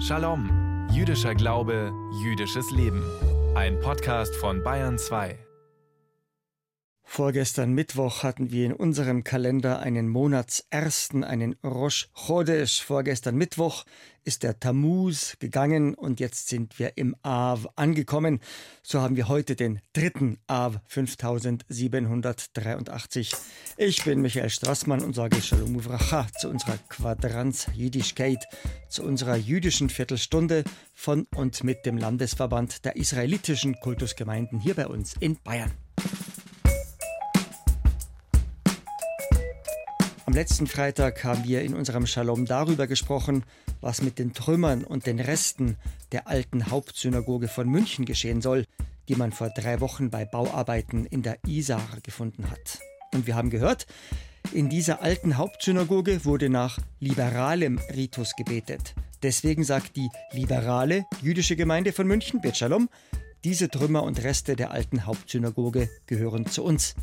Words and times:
Shalom, 0.00 0.88
jüdischer 0.92 1.34
Glaube, 1.34 1.92
jüdisches 2.22 2.70
Leben. 2.70 3.02
Ein 3.54 3.80
Podcast 3.80 4.34
von 4.36 4.62
Bayern 4.62 4.98
2. 4.98 5.45
Vorgestern 7.16 7.72
Mittwoch 7.72 8.22
hatten 8.24 8.50
wir 8.50 8.66
in 8.66 8.74
unserem 8.74 9.24
Kalender 9.24 9.78
einen 9.78 10.06
Monatsersten, 10.06 11.24
einen 11.24 11.54
Rosh 11.64 12.10
Chodesh. 12.12 12.82
Vorgestern 12.82 13.36
Mittwoch 13.36 13.86
ist 14.24 14.42
der 14.42 14.60
Tammuz 14.60 15.38
gegangen 15.38 15.94
und 15.94 16.20
jetzt 16.20 16.48
sind 16.48 16.78
wir 16.78 16.98
im 16.98 17.16
Av 17.22 17.68
angekommen. 17.74 18.40
So 18.82 19.00
haben 19.00 19.16
wir 19.16 19.28
heute 19.28 19.56
den 19.56 19.80
dritten 19.94 20.36
Av 20.46 20.78
5783. 20.88 23.32
Ich 23.78 24.04
bin 24.04 24.20
Michael 24.20 24.50
Strassmann 24.50 25.02
und 25.02 25.14
sage 25.14 25.40
Shalom 25.40 25.76
Uvracha 25.76 26.26
zu 26.38 26.50
unserer 26.50 26.76
Quadranz 26.90 27.68
Jiddischkeit, 27.72 28.44
zu 28.90 29.02
unserer 29.02 29.36
jüdischen 29.36 29.88
Viertelstunde 29.88 30.64
von 30.92 31.26
und 31.34 31.64
mit 31.64 31.86
dem 31.86 31.96
Landesverband 31.96 32.84
der 32.84 32.96
israelitischen 32.96 33.80
Kultusgemeinden 33.80 34.60
hier 34.60 34.74
bei 34.74 34.86
uns 34.86 35.14
in 35.18 35.38
Bayern. 35.42 35.72
Am 40.26 40.32
letzten 40.32 40.66
Freitag 40.66 41.22
haben 41.22 41.44
wir 41.44 41.62
in 41.62 41.72
unserem 41.72 42.04
Shalom 42.04 42.46
darüber 42.46 42.88
gesprochen, 42.88 43.44
was 43.80 44.02
mit 44.02 44.18
den 44.18 44.34
Trümmern 44.34 44.82
und 44.82 45.06
den 45.06 45.20
Resten 45.20 45.76
der 46.10 46.26
alten 46.26 46.68
Hauptsynagoge 46.68 47.46
von 47.46 47.68
München 47.68 48.04
geschehen 48.04 48.42
soll, 48.42 48.64
die 49.08 49.14
man 49.14 49.30
vor 49.30 49.50
drei 49.50 49.80
Wochen 49.80 50.10
bei 50.10 50.24
Bauarbeiten 50.24 51.06
in 51.06 51.22
der 51.22 51.38
Isar 51.46 51.80
gefunden 52.02 52.50
hat. 52.50 52.80
Und 53.14 53.28
wir 53.28 53.36
haben 53.36 53.50
gehört, 53.50 53.86
in 54.52 54.68
dieser 54.68 55.00
alten 55.00 55.36
Hauptsynagoge 55.36 56.24
wurde 56.24 56.50
nach 56.50 56.80
liberalem 56.98 57.78
Ritus 57.94 58.34
gebetet. 58.36 58.96
Deswegen 59.22 59.62
sagt 59.62 59.94
die 59.94 60.08
liberale 60.32 61.06
jüdische 61.22 61.54
Gemeinde 61.54 61.92
von 61.92 62.08
München, 62.08 62.40
Bet 62.40 62.56
Shalom, 62.56 62.88
diese 63.46 63.68
Trümmer 63.68 64.02
und 64.02 64.24
Reste 64.24 64.56
der 64.56 64.72
alten 64.72 65.06
Hauptsynagoge 65.06 65.88
gehören 66.08 66.46
zu 66.46 66.64
uns. 66.64 66.96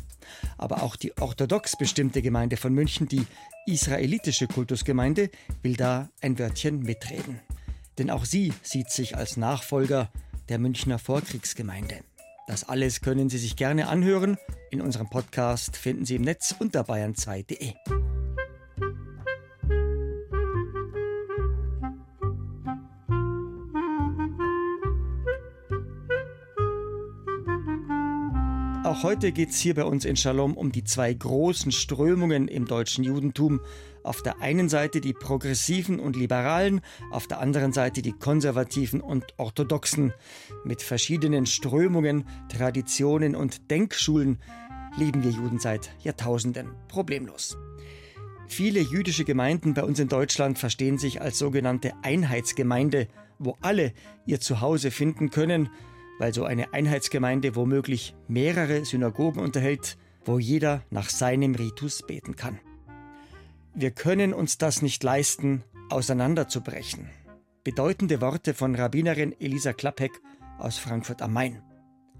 Aber 0.58 0.82
auch 0.82 0.94
die 0.94 1.16
orthodox 1.16 1.74
bestimmte 1.74 2.20
Gemeinde 2.20 2.58
von 2.58 2.74
München, 2.74 3.08
die 3.08 3.24
israelitische 3.64 4.46
Kultusgemeinde, 4.46 5.30
will 5.62 5.74
da 5.74 6.10
ein 6.20 6.38
Wörtchen 6.38 6.80
mitreden. 6.80 7.40
Denn 7.96 8.10
auch 8.10 8.26
sie 8.26 8.52
sieht 8.62 8.90
sich 8.90 9.16
als 9.16 9.38
Nachfolger 9.38 10.10
der 10.50 10.58
Münchner 10.58 10.98
Vorkriegsgemeinde. 10.98 12.04
Das 12.46 12.68
alles 12.68 13.00
können 13.00 13.30
Sie 13.30 13.38
sich 13.38 13.56
gerne 13.56 13.88
anhören. 13.88 14.36
In 14.70 14.82
unserem 14.82 15.08
Podcast 15.08 15.78
finden 15.78 16.04
Sie 16.04 16.16
im 16.16 16.22
Netz 16.22 16.54
unter 16.58 16.82
bayern2.de. 16.82 17.72
Auch 28.94 29.02
heute 29.02 29.32
geht 29.32 29.50
es 29.50 29.58
hier 29.58 29.74
bei 29.74 29.82
uns 29.82 30.04
in 30.04 30.14
Shalom 30.14 30.54
um 30.56 30.70
die 30.70 30.84
zwei 30.84 31.12
großen 31.12 31.72
Strömungen 31.72 32.46
im 32.46 32.64
deutschen 32.64 33.02
Judentum. 33.02 33.60
Auf 34.04 34.22
der 34.22 34.40
einen 34.40 34.68
Seite 34.68 35.00
die 35.00 35.12
Progressiven 35.12 35.98
und 35.98 36.14
Liberalen, 36.14 36.80
auf 37.10 37.26
der 37.26 37.40
anderen 37.40 37.72
Seite 37.72 38.02
die 38.02 38.12
Konservativen 38.12 39.00
und 39.00 39.24
Orthodoxen. 39.36 40.12
Mit 40.62 40.80
verschiedenen 40.80 41.44
Strömungen, 41.46 42.24
Traditionen 42.48 43.34
und 43.34 43.68
Denkschulen 43.68 44.38
leben 44.96 45.24
wir 45.24 45.32
Juden 45.32 45.58
seit 45.58 45.90
Jahrtausenden 46.04 46.68
problemlos. 46.86 47.58
Viele 48.46 48.78
jüdische 48.78 49.24
Gemeinden 49.24 49.74
bei 49.74 49.82
uns 49.82 49.98
in 49.98 50.06
Deutschland 50.06 50.56
verstehen 50.56 50.98
sich 50.98 51.20
als 51.20 51.36
sogenannte 51.36 51.94
Einheitsgemeinde, 52.02 53.08
wo 53.40 53.56
alle 53.60 53.92
ihr 54.24 54.38
Zuhause 54.38 54.92
finden 54.92 55.30
können– 55.30 55.68
weil 56.18 56.32
so 56.32 56.44
eine 56.44 56.72
Einheitsgemeinde 56.72 57.56
womöglich 57.56 58.14
mehrere 58.28 58.84
Synagogen 58.84 59.40
unterhält, 59.40 59.96
wo 60.24 60.38
jeder 60.38 60.82
nach 60.90 61.10
seinem 61.10 61.54
Ritus 61.54 62.02
beten 62.06 62.36
kann. 62.36 62.58
Wir 63.74 63.90
können 63.90 64.32
uns 64.32 64.58
das 64.58 64.82
nicht 64.82 65.02
leisten, 65.02 65.64
auseinanderzubrechen. 65.90 67.08
Bedeutende 67.64 68.20
Worte 68.20 68.54
von 68.54 68.74
Rabbinerin 68.74 69.34
Elisa 69.40 69.72
Klappek 69.72 70.12
aus 70.58 70.78
Frankfurt 70.78 71.22
am 71.22 71.32
Main. 71.32 71.62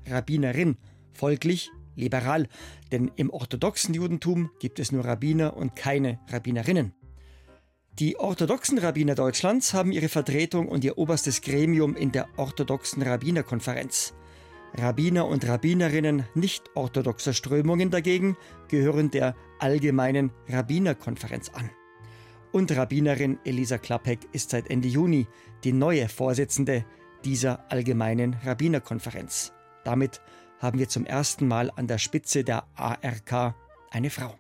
Rabbinerin, 0.07 0.77
folglich 1.13 1.71
liberal, 1.97 2.49
denn 2.93 3.11
im 3.17 3.31
orthodoxen 3.31 3.95
Judentum 3.95 4.51
gibt 4.59 4.79
es 4.79 4.93
nur 4.93 5.05
Rabbiner 5.05 5.57
und 5.57 5.77
keine 5.77 6.19
Rabbinerinnen. 6.29 6.93
Die 8.01 8.19
orthodoxen 8.19 8.79
Rabbiner 8.79 9.15
Deutschlands 9.15 9.73
haben 9.73 9.93
ihre 9.93 10.09
Vertretung 10.09 10.67
und 10.67 10.83
ihr 10.83 10.99
oberstes 10.99 11.43
Gremium 11.43 11.95
in 11.95 12.11
der 12.11 12.27
orthodoxen 12.37 13.03
Rabbinerkonferenz. 13.03 14.15
Rabbiner 14.77 15.29
und 15.29 15.47
Rabbinerinnen 15.47 16.25
nicht 16.35 16.71
orthodoxer 16.75 17.33
Strömungen 17.33 17.91
dagegen 17.93 18.37
gehören 18.67 19.13
der 19.13 19.37
allgemeinen 19.61 20.33
Rabbinerkonferenz 20.49 21.51
an. 21.51 21.71
Und 22.51 22.77
Rabbinerin 22.77 23.39
Elisa 23.45 23.79
Klappek 23.79 24.19
ist 24.33 24.51
seit 24.51 24.71
Ende 24.71 24.89
Juni 24.89 25.29
die 25.63 25.73
neue 25.73 26.09
Vorsitzende 26.09 26.85
dieser 27.25 27.71
allgemeinen 27.71 28.35
Rabbinerkonferenz. 28.45 29.53
Damit 29.85 30.21
haben 30.59 30.81
wir 30.81 30.89
zum 30.89 31.07
ersten 31.07 31.47
Mal 31.47 31.71
an 31.77 31.87
der 31.87 31.99
Spitze 31.99 32.43
der 32.43 32.65
ARK 32.75 33.55
eine 33.93 34.11
Frau. 34.11 34.35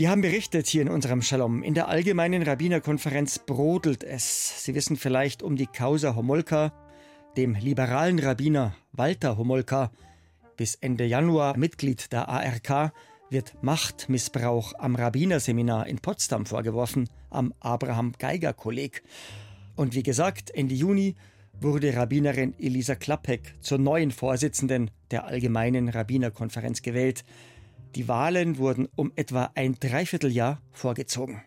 Wir 0.00 0.08
haben 0.08 0.22
berichtet 0.22 0.66
hier 0.66 0.80
in 0.80 0.88
unserem 0.88 1.20
Shalom. 1.20 1.62
In 1.62 1.74
der 1.74 1.88
allgemeinen 1.88 2.42
Rabbinerkonferenz 2.42 3.38
brodelt 3.40 4.02
es. 4.02 4.64
Sie 4.64 4.74
wissen 4.74 4.96
vielleicht 4.96 5.42
um 5.42 5.56
die 5.56 5.66
Causa 5.66 6.14
Homolka, 6.14 6.72
dem 7.36 7.54
liberalen 7.54 8.18
Rabbiner 8.18 8.74
Walter 8.92 9.36
Homolka, 9.36 9.92
bis 10.56 10.74
Ende 10.76 11.04
Januar 11.04 11.58
Mitglied 11.58 12.12
der 12.12 12.30
ARK, 12.30 12.94
wird 13.28 13.62
Machtmissbrauch 13.62 14.72
am 14.78 14.96
Rabbinerseminar 14.96 15.86
in 15.86 15.98
Potsdam 15.98 16.46
vorgeworfen, 16.46 17.06
am 17.28 17.52
Abraham 17.60 18.12
Geiger 18.18 18.54
Kolleg. 18.54 19.02
Und 19.76 19.94
wie 19.94 20.02
gesagt, 20.02 20.50
Ende 20.50 20.74
Juni 20.74 21.14
wurde 21.60 21.94
Rabbinerin 21.94 22.54
Elisa 22.58 22.94
Klappek 22.94 23.54
zur 23.60 23.76
neuen 23.76 24.12
Vorsitzenden 24.12 24.90
der 25.10 25.26
Allgemeinen 25.26 25.90
Rabbinerkonferenz 25.90 26.80
gewählt. 26.80 27.22
Die 27.96 28.06
Wahlen 28.06 28.58
wurden 28.58 28.88
um 28.94 29.10
etwa 29.16 29.50
ein 29.56 29.76
Dreivierteljahr 29.80 30.58
vorgezogen. 30.72 31.42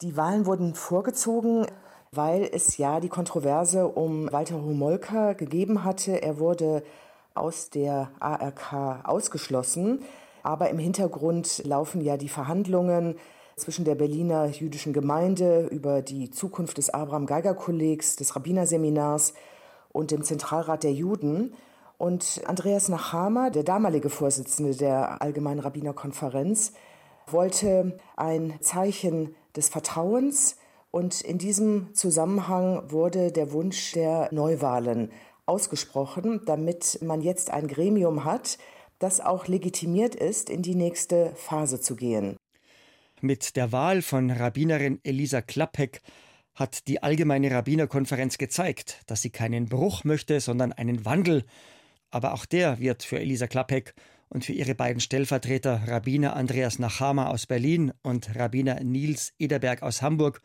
Die 0.00 0.16
Wahlen 0.16 0.46
wurden 0.46 0.74
vorgezogen, 0.74 1.66
weil 2.12 2.48
es 2.50 2.78
ja 2.78 3.00
die 3.00 3.10
Kontroverse 3.10 3.86
um 3.88 4.32
Walter 4.32 4.56
Homolka 4.56 5.34
gegeben 5.34 5.84
hatte. 5.84 6.22
Er 6.22 6.38
wurde 6.38 6.82
aus 7.34 7.68
der 7.68 8.10
ARK 8.20 9.04
ausgeschlossen. 9.04 10.00
Aber 10.42 10.70
im 10.70 10.78
Hintergrund 10.78 11.62
laufen 11.64 12.00
ja 12.00 12.16
die 12.16 12.28
Verhandlungen 12.28 13.16
zwischen 13.56 13.84
der 13.84 13.96
Berliner 13.96 14.46
jüdischen 14.46 14.92
Gemeinde 14.92 15.66
über 15.66 16.02
die 16.02 16.30
Zukunft 16.30 16.78
des 16.78 16.90
Abraham 16.90 17.26
Geiger 17.26 17.54
Kollegs, 17.54 18.16
des 18.16 18.34
Rabbinerseminars 18.34 19.34
und 19.92 20.10
dem 20.10 20.22
Zentralrat 20.22 20.84
der 20.84 20.92
Juden. 20.92 21.54
Und 21.98 22.42
Andreas 22.46 22.88
Nachama, 22.88 23.50
der 23.50 23.62
damalige 23.62 24.10
Vorsitzende 24.10 24.76
der 24.76 25.22
Allgemeinen 25.22 25.60
Rabbinerkonferenz, 25.60 26.72
wollte 27.26 27.98
ein 28.16 28.54
Zeichen 28.60 29.34
des 29.56 29.68
Vertrauens 29.68 30.56
und 30.90 31.20
in 31.22 31.38
diesem 31.38 31.94
Zusammenhang 31.94 32.90
wurde 32.90 33.32
der 33.32 33.52
Wunsch 33.52 33.92
der 33.92 34.28
Neuwahlen 34.32 35.10
ausgesprochen, 35.46 36.42
damit 36.44 36.98
man 37.02 37.22
jetzt 37.22 37.50
ein 37.50 37.68
Gremium 37.68 38.24
hat, 38.24 38.58
das 38.98 39.20
auch 39.20 39.46
legitimiert 39.46 40.14
ist, 40.14 40.50
in 40.50 40.62
die 40.62 40.74
nächste 40.74 41.32
Phase 41.36 41.80
zu 41.80 41.96
gehen. 41.96 42.36
Mit 43.20 43.56
der 43.56 43.72
Wahl 43.72 44.02
von 44.02 44.30
Rabbinerin 44.30 45.00
Elisa 45.02 45.40
Klappek 45.40 46.02
hat 46.54 46.88
die 46.88 47.02
Allgemeine 47.02 47.50
Rabbinerkonferenz 47.50 48.38
gezeigt, 48.38 49.02
dass 49.06 49.22
sie 49.22 49.30
keinen 49.30 49.66
Bruch 49.66 50.04
möchte, 50.04 50.40
sondern 50.40 50.72
einen 50.72 51.04
Wandel 51.04 51.44
aber 52.10 52.32
auch 52.34 52.46
der 52.46 52.78
wird 52.78 53.02
für 53.02 53.18
Elisa 53.18 53.46
Klappek 53.46 53.94
und 54.28 54.44
für 54.44 54.52
ihre 54.52 54.74
beiden 54.74 55.00
Stellvertreter 55.00 55.82
Rabbiner 55.86 56.34
Andreas 56.34 56.78
Nachama 56.78 57.26
aus 57.28 57.46
Berlin 57.46 57.92
und 58.02 58.36
Rabbiner 58.36 58.82
Nils 58.82 59.32
Ederberg 59.38 59.82
aus 59.82 60.02
Hamburg 60.02 60.40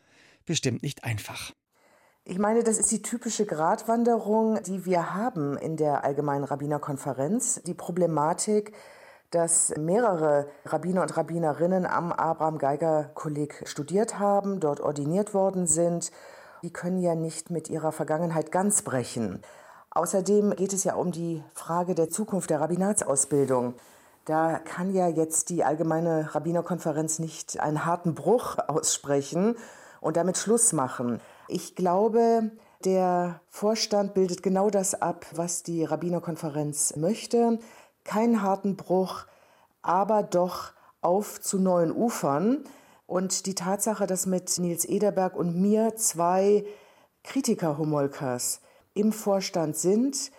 bestimmt 0.46 0.82
nicht 0.82 1.04
einfach. 1.04 1.52
Ich 2.24 2.38
meine, 2.38 2.62
das 2.62 2.78
ist 2.78 2.92
die 2.92 3.02
typische 3.02 3.46
Gratwanderung, 3.46 4.62
die 4.62 4.84
wir 4.84 5.12
haben 5.14 5.56
in 5.58 5.76
der 5.76 6.04
Allgemeinen 6.04 6.44
Rabbinerkonferenz. 6.44 7.62
Die 7.64 7.74
Problematik, 7.74 8.72
dass 9.32 9.74
mehrere 9.76 10.48
Rabbiner 10.64 11.02
und 11.02 11.16
Rabbinerinnen 11.16 11.84
am 11.84 12.12
Abraham 12.12 12.58
Geiger 12.58 13.10
Kolleg 13.14 13.64
studiert 13.66 14.20
haben, 14.20 14.60
dort 14.60 14.78
ordiniert 14.78 15.34
worden 15.34 15.66
sind. 15.66 16.12
Die 16.62 16.72
können 16.72 16.98
ja 16.98 17.16
nicht 17.16 17.50
mit 17.50 17.68
ihrer 17.68 17.90
Vergangenheit 17.90 18.52
ganz 18.52 18.82
brechen. 18.82 19.42
Außerdem 19.94 20.56
geht 20.56 20.72
es 20.72 20.84
ja 20.84 20.94
um 20.94 21.12
die 21.12 21.44
Frage 21.52 21.94
der 21.94 22.08
Zukunft 22.08 22.48
der 22.48 22.60
Rabbinatsausbildung. 22.60 23.74
Da 24.24 24.58
kann 24.58 24.94
ja 24.94 25.08
jetzt 25.08 25.50
die 25.50 25.64
Allgemeine 25.64 26.34
Rabbinerkonferenz 26.34 27.18
nicht 27.18 27.60
einen 27.60 27.84
harten 27.84 28.14
Bruch 28.14 28.56
aussprechen 28.68 29.56
und 30.00 30.16
damit 30.16 30.38
Schluss 30.38 30.72
machen. 30.72 31.20
Ich 31.46 31.74
glaube, 31.74 32.50
der 32.84 33.40
Vorstand 33.48 34.14
bildet 34.14 34.42
genau 34.42 34.70
das 34.70 34.94
ab, 34.94 35.26
was 35.34 35.62
die 35.62 35.84
Rabbinerkonferenz 35.84 36.96
möchte. 36.96 37.58
Keinen 38.04 38.40
harten 38.40 38.76
Bruch, 38.76 39.26
aber 39.82 40.22
doch 40.22 40.72
auf 41.02 41.40
zu 41.40 41.58
neuen 41.58 41.92
Ufern. 41.92 42.64
Und 43.06 43.44
die 43.44 43.54
Tatsache, 43.54 44.06
dass 44.06 44.24
mit 44.24 44.58
Nils 44.58 44.86
Ederberg 44.86 45.36
und 45.36 45.60
mir 45.60 45.96
zwei 45.96 46.64
Kritiker 47.24 47.76
Homolkas 47.76 48.62
im 48.94 49.12
Vorstand 49.12 49.76
sind, 49.76 50.30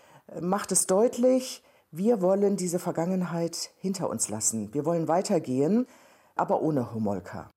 macht 0.41 0.71
es 0.71 0.87
deutlich, 0.87 1.63
wir 1.91 2.21
wollen 2.21 2.57
diese 2.57 2.79
Vergangenheit 2.79 3.71
hinter 3.77 4.09
uns 4.09 4.29
lassen. 4.29 4.73
Wir 4.73 4.83
wollen 4.83 5.07
weitergehen, 5.07 5.85
aber 6.35 6.61
ohne 6.61 6.93
Homolka. 6.93 7.51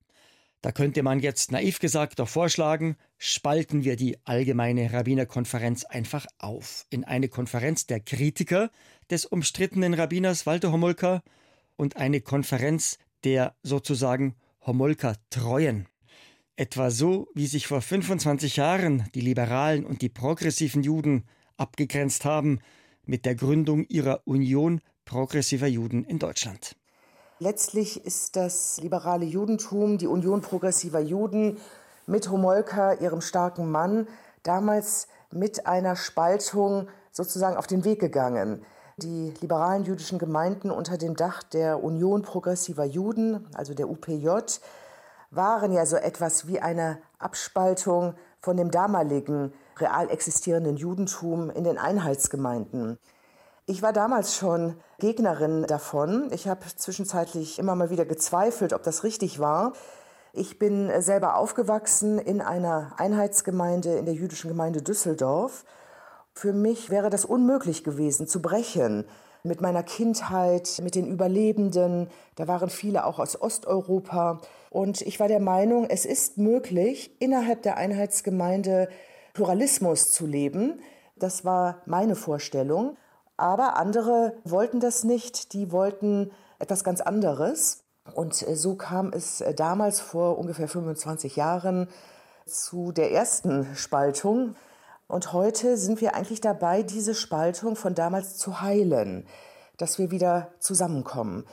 Da 0.60 0.72
könnte 0.72 1.02
man 1.02 1.20
jetzt 1.20 1.52
naiv 1.52 1.78
gesagt 1.78 2.18
doch 2.18 2.28
vorschlagen, 2.28 2.96
spalten 3.18 3.84
wir 3.84 3.96
die 3.96 4.18
allgemeine 4.24 4.92
Rabbinerkonferenz 4.92 5.84
einfach 5.84 6.26
auf 6.38 6.86
in 6.90 7.04
eine 7.04 7.28
Konferenz 7.28 7.86
der 7.86 8.00
Kritiker 8.00 8.70
des 9.10 9.24
umstrittenen 9.24 9.94
Rabbiners 9.94 10.44
Walter 10.44 10.72
Homolka 10.72 11.22
und 11.76 11.96
eine 11.96 12.20
Konferenz 12.20 12.98
der 13.24 13.54
sozusagen 13.62 14.34
Homolka-Treuen. 14.66 15.86
Etwa 16.58 16.90
so, 16.90 17.28
wie 17.34 17.46
sich 17.46 17.66
vor 17.66 17.82
25 17.82 18.56
Jahren 18.56 19.06
die 19.14 19.20
liberalen 19.20 19.84
und 19.84 20.00
die 20.00 20.08
progressiven 20.08 20.82
Juden 20.82 21.24
abgegrenzt 21.58 22.24
haben 22.24 22.60
mit 23.04 23.26
der 23.26 23.34
Gründung 23.34 23.84
ihrer 23.88 24.22
Union 24.24 24.80
progressiver 25.04 25.66
Juden 25.66 26.02
in 26.04 26.18
Deutschland. 26.18 26.74
Letztlich 27.40 28.02
ist 28.06 28.36
das 28.36 28.80
liberale 28.80 29.26
Judentum, 29.26 29.98
die 29.98 30.06
Union 30.06 30.40
progressiver 30.40 31.00
Juden 31.00 31.58
mit 32.06 32.30
Homolka, 32.30 32.94
ihrem 32.94 33.20
starken 33.20 33.70
Mann, 33.70 34.08
damals 34.42 35.08
mit 35.30 35.66
einer 35.66 35.94
Spaltung 35.94 36.88
sozusagen 37.12 37.58
auf 37.58 37.66
den 37.66 37.84
Weg 37.84 38.00
gegangen. 38.00 38.64
Die 38.96 39.34
liberalen 39.42 39.84
jüdischen 39.84 40.18
Gemeinden 40.18 40.70
unter 40.70 40.96
dem 40.96 41.16
Dach 41.16 41.42
der 41.42 41.84
Union 41.84 42.22
progressiver 42.22 42.86
Juden, 42.86 43.46
also 43.52 43.74
der 43.74 43.90
UPJ, 43.90 44.30
waren 45.36 45.72
ja 45.72 45.86
so 45.86 45.96
etwas 45.96 46.46
wie 46.46 46.60
eine 46.60 46.98
Abspaltung 47.18 48.14
von 48.40 48.56
dem 48.56 48.70
damaligen 48.70 49.52
real 49.78 50.10
existierenden 50.10 50.76
Judentum 50.76 51.50
in 51.50 51.64
den 51.64 51.78
Einheitsgemeinden. 51.78 52.98
Ich 53.66 53.82
war 53.82 53.92
damals 53.92 54.36
schon 54.36 54.76
Gegnerin 54.98 55.64
davon. 55.64 56.30
Ich 56.32 56.48
habe 56.48 56.64
zwischenzeitlich 56.76 57.58
immer 57.58 57.74
mal 57.74 57.90
wieder 57.90 58.04
gezweifelt, 58.04 58.72
ob 58.72 58.82
das 58.82 59.02
richtig 59.04 59.40
war. 59.40 59.72
Ich 60.32 60.58
bin 60.58 60.90
selber 61.02 61.36
aufgewachsen 61.36 62.18
in 62.18 62.40
einer 62.40 62.92
Einheitsgemeinde 62.96 63.96
in 63.96 64.04
der 64.04 64.14
jüdischen 64.14 64.48
Gemeinde 64.48 64.82
Düsseldorf. 64.82 65.64
Für 66.32 66.52
mich 66.52 66.90
wäre 66.90 67.10
das 67.10 67.24
unmöglich 67.24 67.82
gewesen 67.84 68.26
zu 68.26 68.40
brechen 68.40 69.06
mit 69.46 69.60
meiner 69.60 69.82
Kindheit, 69.82 70.80
mit 70.82 70.94
den 70.94 71.06
Überlebenden. 71.06 72.08
Da 72.34 72.48
waren 72.48 72.68
viele 72.68 73.06
auch 73.06 73.18
aus 73.18 73.40
Osteuropa. 73.40 74.40
Und 74.70 75.00
ich 75.02 75.20
war 75.20 75.28
der 75.28 75.40
Meinung, 75.40 75.86
es 75.88 76.04
ist 76.04 76.38
möglich, 76.38 77.16
innerhalb 77.20 77.62
der 77.62 77.76
Einheitsgemeinde 77.76 78.88
Pluralismus 79.32 80.10
zu 80.10 80.26
leben. 80.26 80.80
Das 81.16 81.44
war 81.44 81.82
meine 81.86 82.14
Vorstellung. 82.14 82.96
Aber 83.36 83.76
andere 83.76 84.34
wollten 84.44 84.80
das 84.80 85.04
nicht, 85.04 85.52
die 85.52 85.70
wollten 85.72 86.30
etwas 86.58 86.84
ganz 86.84 87.00
anderes. 87.00 87.84
Und 88.14 88.34
so 88.34 88.76
kam 88.76 89.12
es 89.12 89.44
damals 89.56 90.00
vor 90.00 90.38
ungefähr 90.38 90.68
25 90.68 91.36
Jahren 91.36 91.88
zu 92.46 92.92
der 92.92 93.12
ersten 93.12 93.74
Spaltung. 93.74 94.54
Und 95.08 95.32
heute 95.32 95.76
sind 95.76 96.00
wir 96.00 96.14
eigentlich 96.14 96.40
dabei, 96.40 96.82
diese 96.82 97.14
Spaltung 97.14 97.76
von 97.76 97.94
damals 97.94 98.36
zu 98.36 98.60
heilen, 98.60 99.26
dass 99.76 99.98
wir 99.98 100.10
wieder 100.10 100.52
zusammenkommen. 100.58 101.44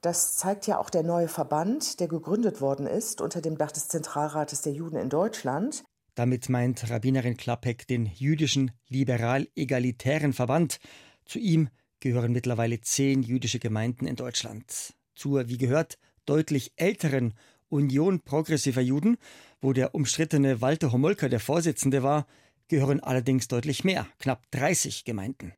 Das 0.00 0.36
zeigt 0.36 0.66
ja 0.66 0.78
auch 0.78 0.90
der 0.90 1.02
neue 1.02 1.28
Verband, 1.28 2.00
der 2.00 2.08
gegründet 2.08 2.60
worden 2.60 2.86
ist 2.86 3.20
unter 3.20 3.40
dem 3.40 3.58
Dach 3.58 3.72
des 3.72 3.88
Zentralrates 3.88 4.62
der 4.62 4.72
Juden 4.72 4.96
in 4.96 5.08
Deutschland. 5.08 5.84
Damit 6.14 6.48
meint 6.48 6.90
Rabbinerin 6.90 7.36
Klappek 7.36 7.86
den 7.86 8.06
jüdischen 8.06 8.72
liberal-egalitären 8.88 10.32
Verband, 10.32 10.78
zu 11.24 11.38
ihm 11.38 11.68
gehören 12.00 12.32
mittlerweile 12.32 12.80
zehn 12.80 13.22
jüdische 13.22 13.58
Gemeinden 13.58 14.06
in 14.06 14.16
Deutschland. 14.16 14.94
Zur, 15.14 15.48
wie 15.48 15.58
gehört, 15.58 15.98
deutlich 16.24 16.72
älteren 16.76 17.34
Union 17.68 18.20
progressiver 18.20 18.80
Juden, 18.80 19.18
wo 19.60 19.72
der 19.72 19.94
umstrittene 19.94 20.60
Walter 20.60 20.92
Homolka 20.92 21.28
der 21.28 21.40
Vorsitzende 21.40 22.02
war, 22.02 22.26
gehören 22.68 23.00
allerdings 23.00 23.48
deutlich 23.48 23.84
mehr, 23.84 24.06
knapp 24.18 24.42
30 24.50 25.04
Gemeinden. 25.04 25.52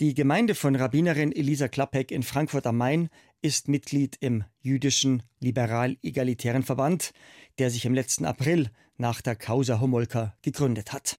Die 0.00 0.14
Gemeinde 0.14 0.54
von 0.54 0.74
Rabbinerin 0.74 1.32
Elisa 1.32 1.68
Klappek 1.68 2.10
in 2.10 2.22
Frankfurt 2.22 2.66
am 2.66 2.78
Main 2.78 3.10
ist 3.42 3.68
Mitglied 3.68 4.16
im 4.20 4.44
jüdischen 4.60 5.22
liberal-egalitären 5.40 6.62
Verband, 6.62 7.12
der 7.58 7.70
sich 7.70 7.84
im 7.84 7.94
letzten 7.94 8.24
April 8.24 8.70
nach 8.96 9.20
der 9.20 9.36
Causa 9.36 9.80
Homolka 9.80 10.34
gegründet 10.42 10.92
hat. 10.92 11.18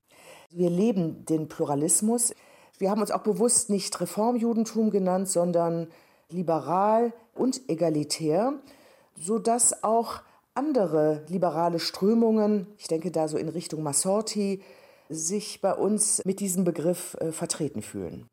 Wir 0.49 0.69
leben 0.69 1.25
den 1.25 1.47
Pluralismus 1.47 2.33
wir 2.77 2.89
haben 2.89 3.01
uns 3.01 3.11
auch 3.11 3.23
bewusst 3.23 3.69
nicht 3.69 3.99
Reformjudentum 4.01 4.89
genannt, 4.89 5.29
sondern 5.29 5.87
liberal 6.29 7.13
und 7.33 7.69
egalitär, 7.69 8.53
sodass 9.17 9.83
auch 9.83 10.21
andere 10.53 11.23
liberale 11.29 11.79
Strömungen, 11.79 12.67
ich 12.77 12.87
denke 12.87 13.11
da 13.11 13.27
so 13.27 13.37
in 13.37 13.49
Richtung 13.49 13.83
Massorti, 13.83 14.61
sich 15.09 15.61
bei 15.61 15.73
uns 15.73 16.21
mit 16.25 16.39
diesem 16.39 16.63
Begriff 16.63 17.15
äh, 17.19 17.31
vertreten 17.31 17.81
fühlen. 17.81 18.27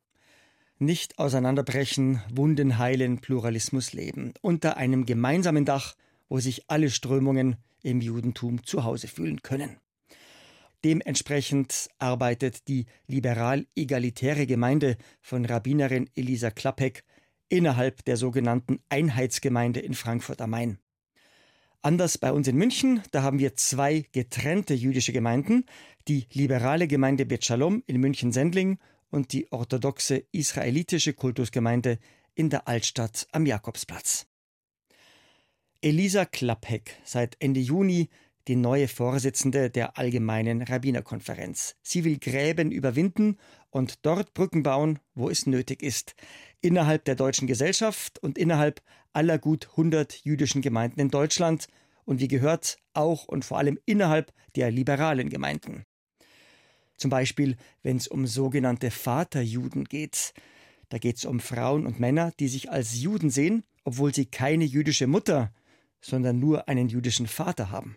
Nicht 0.79 1.19
auseinanderbrechen, 1.19 2.23
Wunden 2.33 2.79
heilen, 2.79 3.21
Pluralismus 3.21 3.93
leben. 3.93 4.35
Unter 4.41 4.77
einem 4.77 5.07
gemeinsamen 5.07 5.65
Dach, 5.65 5.95
wo 6.29 6.41
sich 6.41 6.69
alle 6.69 6.91
Strömungen 6.91 7.57
im 7.83 8.01
Judentum 8.01 8.65
zu 8.65 8.85
Hause 8.85 9.07
fühlen 9.07 9.43
können. 9.43 9.77
Dementsprechend 10.85 11.89
arbeitet 11.99 12.67
die 12.67 12.87
liberal-egalitäre 13.07 14.47
Gemeinde 14.47 14.97
von 15.21 15.45
Rabbinerin 15.45 16.11
Elisa 16.17 16.51
Klappek 16.51 17.05
innerhalb 17.49 18.05
der 18.05 18.17
sogenannten 18.17 18.81
Einheitsgemeinde 18.89 19.79
in 19.81 19.95
Frankfurt 19.95 20.41
am 20.41 20.51
Main. 20.51 20.79
Anders 21.85 22.17
bei 22.17 22.33
uns 22.33 22.47
in 22.47 22.55
München, 22.55 23.03
da 23.11 23.25
haben 23.25 23.41
wir 23.41 23.57
zwei 23.57 24.05
getrennte 24.13 24.73
jüdische 24.73 25.13
Gemeinden, 25.13 25.67
die 26.07 26.27
liberale 26.33 26.87
Gemeinde 26.87 27.27
Bet 27.27 27.45
Shalom 27.45 27.83
in 27.89 27.99
München-Sendling 27.99 28.79
und 29.11 29.33
die 29.33 29.51
orthodoxe 29.51 30.23
israelitische 30.31 31.13
Kultusgemeinde 31.13 31.99
in 32.37 32.51
der 32.51 32.69
Altstadt 32.69 33.27
am 33.33 33.47
Jakobsplatz. 33.47 34.27
Elisa 35.81 36.25
Klappek, 36.25 37.01
seit 37.03 37.37
Ende 37.41 37.59
Juni 37.59 38.09
die 38.47 38.57
neue 38.57 38.87
Vorsitzende 38.87 39.69
der 39.69 39.99
Allgemeinen 39.99 40.63
Rabbinerkonferenz. 40.63 41.75
Sie 41.83 42.05
will 42.05 42.19
Gräben 42.19 42.71
überwinden 42.71 43.39
und 43.71 44.07
dort 44.07 44.35
Brücken 44.35 44.63
bauen, 44.63 45.01
wo 45.15 45.29
es 45.29 45.47
nötig 45.47 45.83
ist, 45.83 46.15
innerhalb 46.63 47.05
der 47.05 47.15
deutschen 47.15 47.47
Gesellschaft 47.47 48.19
und 48.23 48.39
innerhalb 48.39 48.81
aller 49.13 49.39
gut 49.39 49.69
100 49.73 50.25
jüdischen 50.25 50.63
Gemeinden 50.63 51.01
in 51.01 51.11
Deutschland 51.11 51.67
und 52.05 52.21
wie 52.21 52.29
gehört 52.29 52.79
auch 52.95 53.25
und 53.27 53.45
vor 53.45 53.59
allem 53.59 53.79
innerhalb 53.85 54.33
der 54.57 54.71
liberalen 54.71 55.29
Gemeinden. 55.29 55.85
Zum 56.97 57.11
Beispiel, 57.11 57.57
wenn 57.83 57.97
es 57.97 58.09
um 58.09 58.27
sogenannte 58.27 58.91
Vaterjuden 58.91 59.85
geht. 59.85 60.33
Da 60.89 60.99
geht 60.99 61.17
es 61.17 61.25
um 61.25 61.41
Frauen 61.41 61.87
und 61.87 62.01
Männer, 62.01 62.33
die 62.39 62.49
sich 62.49 62.71
als 62.71 63.01
Juden 63.01 63.31
sehen, 63.31 63.65
obwohl 63.85 64.15
sie 64.15 64.27
keine 64.27 64.65
jüdische 64.65 65.07
Mutter, 65.07 65.53
sondern 66.01 66.39
nur 66.39 66.69
einen 66.69 66.89
jüdischen 66.89 67.27
Vater 67.27 67.71
haben 67.71 67.97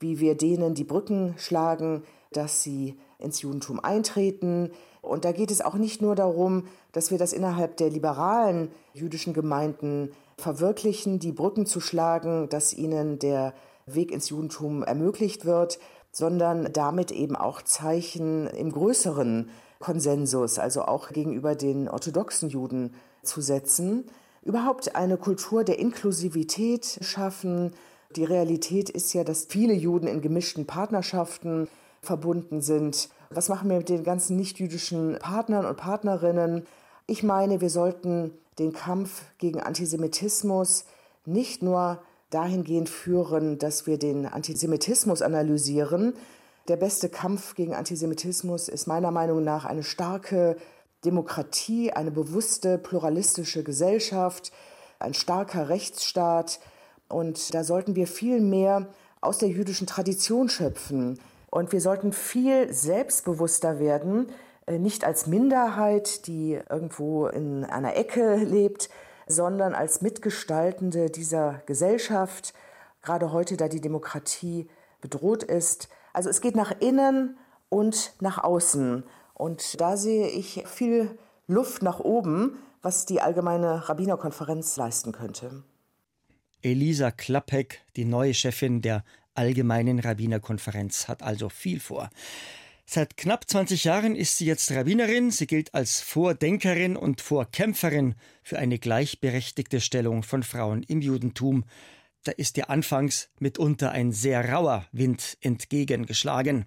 wie 0.00 0.20
wir 0.20 0.36
denen 0.36 0.74
die 0.74 0.84
Brücken 0.84 1.34
schlagen, 1.38 2.02
dass 2.32 2.62
sie 2.62 2.96
ins 3.18 3.40
Judentum 3.40 3.80
eintreten. 3.80 4.70
Und 5.02 5.24
da 5.24 5.32
geht 5.32 5.50
es 5.50 5.60
auch 5.60 5.74
nicht 5.74 6.02
nur 6.02 6.14
darum, 6.14 6.64
dass 6.92 7.10
wir 7.10 7.18
das 7.18 7.32
innerhalb 7.32 7.76
der 7.76 7.90
liberalen 7.90 8.70
jüdischen 8.92 9.34
Gemeinden 9.34 10.10
verwirklichen, 10.38 11.18
die 11.18 11.32
Brücken 11.32 11.66
zu 11.66 11.80
schlagen, 11.80 12.48
dass 12.48 12.74
ihnen 12.74 13.18
der 13.18 13.54
Weg 13.86 14.10
ins 14.10 14.28
Judentum 14.28 14.82
ermöglicht 14.82 15.44
wird, 15.44 15.78
sondern 16.10 16.72
damit 16.72 17.10
eben 17.12 17.36
auch 17.36 17.62
Zeichen 17.62 18.46
im 18.48 18.72
größeren 18.72 19.48
Konsensus, 19.78 20.58
also 20.58 20.82
auch 20.82 21.10
gegenüber 21.10 21.54
den 21.54 21.88
orthodoxen 21.88 22.48
Juden 22.48 22.94
zu 23.22 23.40
setzen. 23.40 24.06
Überhaupt 24.42 24.96
eine 24.96 25.18
Kultur 25.18 25.64
der 25.64 25.78
Inklusivität 25.78 26.98
schaffen, 27.02 27.72
die 28.14 28.24
Realität 28.24 28.88
ist 28.88 29.12
ja, 29.12 29.24
dass 29.24 29.46
viele 29.46 29.74
Juden 29.74 30.06
in 30.06 30.22
gemischten 30.22 30.66
Partnerschaften 30.66 31.68
verbunden 32.06 32.60
sind. 32.60 33.08
Was 33.30 33.48
machen 33.48 33.68
wir 33.68 33.78
mit 33.78 33.88
den 33.88 34.04
ganzen 34.04 34.36
nichtjüdischen 34.36 35.18
Partnern 35.18 35.66
und 35.66 35.76
Partnerinnen? 35.76 36.66
Ich 37.06 37.22
meine, 37.22 37.60
wir 37.60 37.70
sollten 37.70 38.32
den 38.58 38.72
Kampf 38.72 39.22
gegen 39.38 39.60
Antisemitismus 39.60 40.84
nicht 41.24 41.62
nur 41.62 42.00
dahingehend 42.30 42.88
führen, 42.88 43.58
dass 43.58 43.86
wir 43.86 43.98
den 43.98 44.26
Antisemitismus 44.26 45.22
analysieren. 45.22 46.14
Der 46.68 46.76
beste 46.76 47.08
Kampf 47.08 47.54
gegen 47.54 47.74
Antisemitismus 47.74 48.68
ist 48.68 48.86
meiner 48.86 49.10
Meinung 49.10 49.44
nach 49.44 49.64
eine 49.64 49.82
starke 49.82 50.56
Demokratie, 51.04 51.92
eine 51.92 52.10
bewusste 52.10 52.78
pluralistische 52.78 53.62
Gesellschaft, 53.62 54.52
ein 54.98 55.14
starker 55.14 55.68
Rechtsstaat. 55.68 56.58
Und 57.08 57.54
da 57.54 57.62
sollten 57.62 57.94
wir 57.94 58.06
viel 58.06 58.40
mehr 58.40 58.88
aus 59.20 59.38
der 59.38 59.48
jüdischen 59.48 59.86
Tradition 59.86 60.48
schöpfen. 60.48 61.18
Und 61.50 61.72
wir 61.72 61.80
sollten 61.80 62.12
viel 62.12 62.72
selbstbewusster 62.72 63.78
werden, 63.78 64.26
äh, 64.66 64.78
nicht 64.78 65.04
als 65.04 65.26
Minderheit, 65.26 66.26
die 66.26 66.58
irgendwo 66.68 67.26
in 67.26 67.64
einer 67.64 67.96
Ecke 67.96 68.36
lebt, 68.44 68.88
sondern 69.26 69.74
als 69.74 70.02
Mitgestaltende 70.02 71.10
dieser 71.10 71.62
Gesellschaft, 71.66 72.54
gerade 73.02 73.32
heute, 73.32 73.56
da 73.56 73.68
die 73.68 73.80
Demokratie 73.80 74.68
bedroht 75.00 75.42
ist. 75.42 75.88
Also 76.12 76.30
es 76.30 76.40
geht 76.40 76.56
nach 76.56 76.72
innen 76.80 77.36
und 77.68 78.14
nach 78.20 78.42
außen. 78.42 79.04
Und 79.34 79.80
da 79.80 79.96
sehe 79.96 80.28
ich 80.28 80.64
viel 80.66 81.16
Luft 81.46 81.82
nach 81.82 82.00
oben, 82.00 82.58
was 82.82 83.06
die 83.06 83.20
allgemeine 83.20 83.88
Rabbinerkonferenz 83.88 84.76
leisten 84.76 85.12
könnte. 85.12 85.64
Elisa 86.62 87.10
Klappek, 87.10 87.82
die 87.96 88.04
neue 88.04 88.34
Chefin 88.34 88.80
der 88.80 89.04
Allgemeinen 89.36 89.98
Rabbinerkonferenz, 89.98 91.08
hat 91.08 91.22
also 91.22 91.48
viel 91.48 91.80
vor. 91.80 92.10
Seit 92.88 93.16
knapp 93.16 93.50
20 93.50 93.82
Jahren 93.82 94.14
ist 94.14 94.38
sie 94.38 94.46
jetzt 94.46 94.70
Rabbinerin. 94.70 95.32
Sie 95.32 95.48
gilt 95.48 95.74
als 95.74 96.00
Vordenkerin 96.00 96.96
und 96.96 97.20
Vorkämpferin 97.20 98.14
für 98.44 98.58
eine 98.58 98.78
gleichberechtigte 98.78 99.80
Stellung 99.80 100.22
von 100.22 100.44
Frauen 100.44 100.84
im 100.84 101.00
Judentum. 101.00 101.64
Da 102.22 102.30
ist 102.30 102.56
ihr 102.56 102.70
anfangs 102.70 103.28
mitunter 103.40 103.90
ein 103.90 104.12
sehr 104.12 104.48
rauer 104.52 104.86
Wind 104.92 105.36
entgegengeschlagen. 105.40 106.66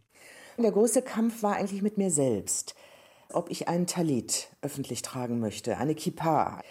Der 0.57 0.71
große 0.71 1.01
Kampf 1.03 1.41
war 1.41 1.55
eigentlich 1.55 1.81
mit 1.81 1.97
mir 1.97 2.11
selbst, 2.11 2.75
ob 3.31 3.49
ich 3.49 3.69
einen 3.69 3.87
Talit 3.87 4.49
öffentlich 4.61 5.01
tragen 5.01 5.39
möchte, 5.39 5.77
eine 5.77 5.95
Kippa. 5.95 6.61